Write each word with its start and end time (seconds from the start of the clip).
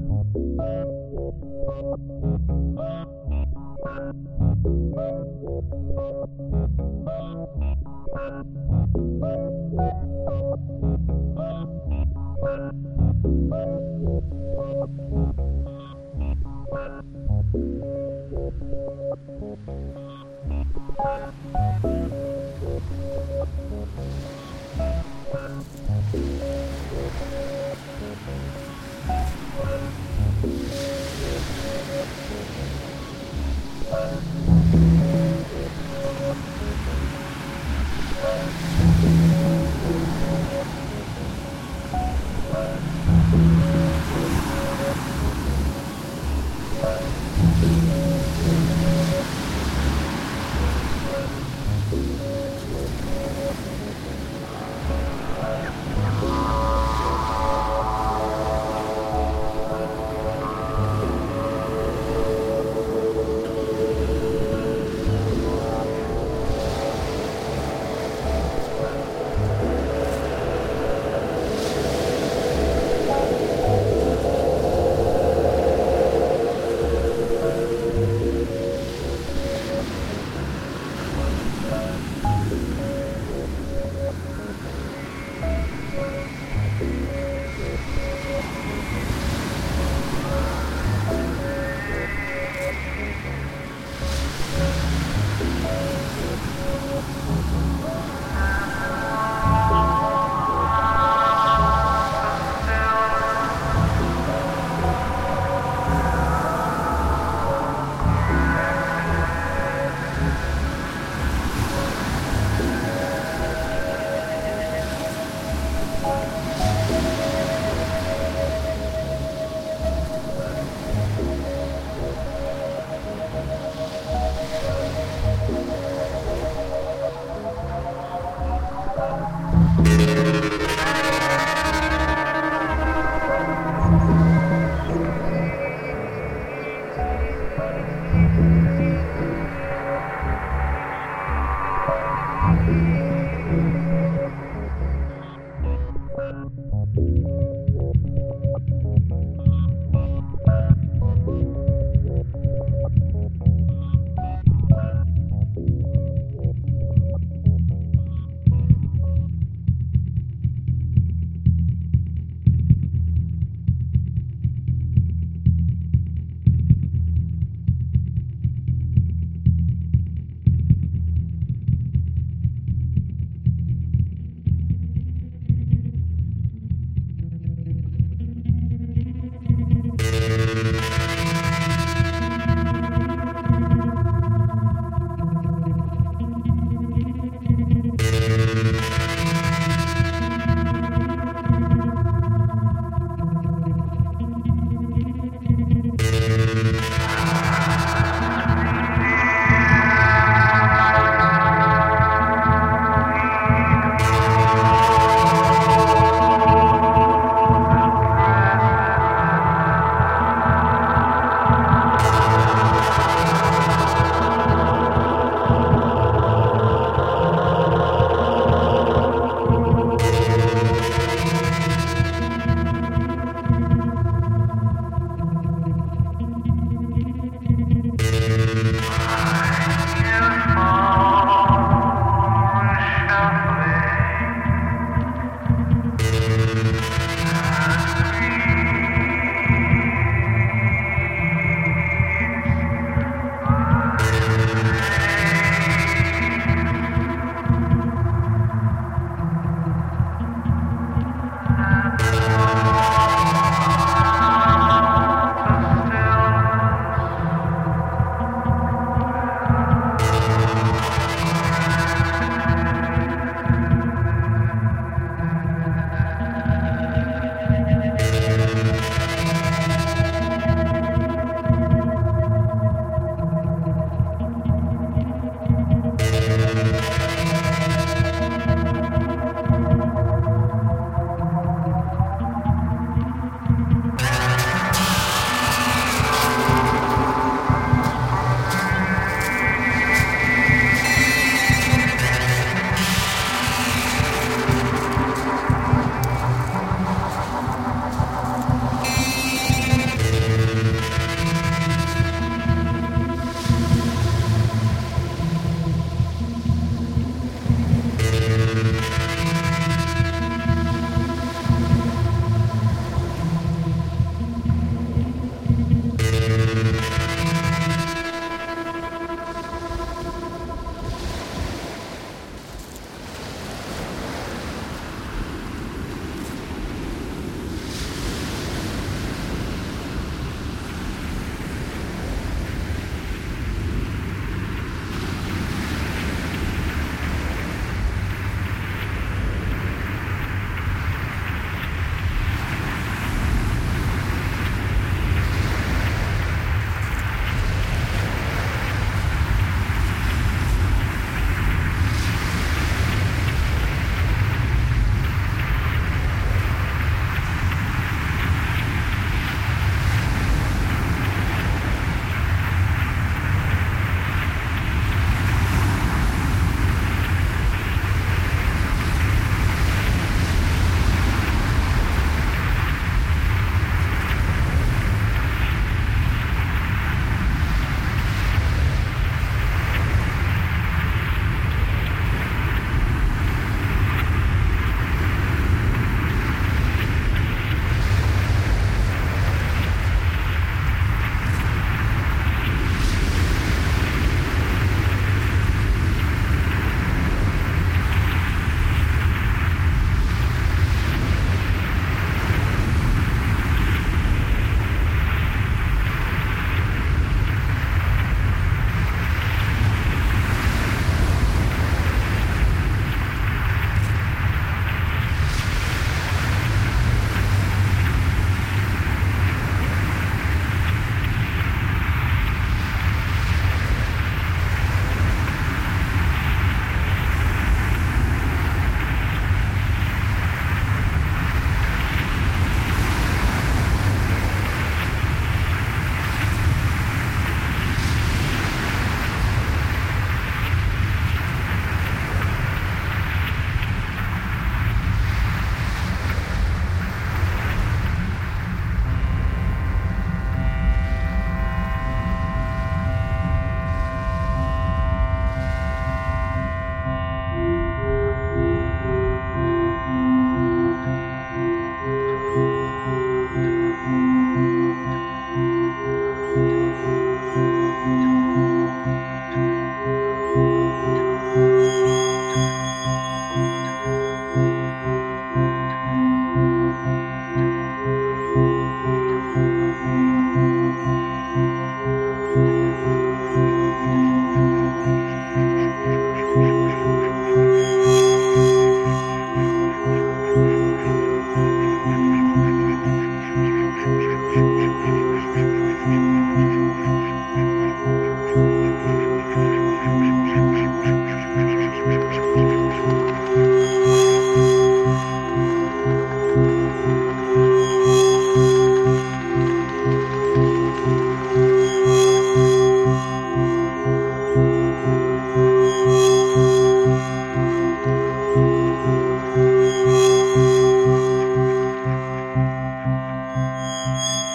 Thank 0.00 0.34
you. 6.78 6.89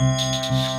Música 0.01 0.75